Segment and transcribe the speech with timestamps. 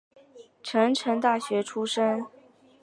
[0.63, 2.25] 成城大学出身。